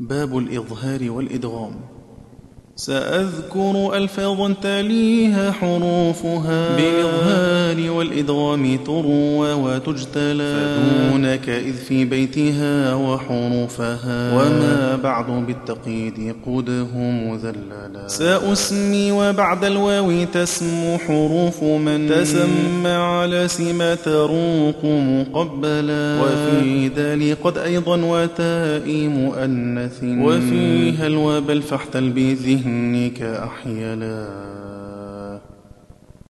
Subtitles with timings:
[0.00, 1.72] باب الإظهار والإدغام.
[2.76, 6.76] سأذكر ألفاظا تليها حروفها.
[6.76, 7.65] بالإظهار.
[8.16, 10.76] والإدغام تروى وتجتلى.
[10.76, 14.34] فدونك إذ في بيتها وحروفها.
[14.36, 24.84] وما بعد بالتقييد قده مذللا سأسمي وبعد الواو تسمو حروف من تسمى على سما تروق
[24.84, 26.20] مقبلا.
[26.22, 30.02] وفي ذلك قد أيضا وتاء مؤنث.
[30.02, 34.28] وفيها الواب الفحت بذهن ذهنك أحيلا.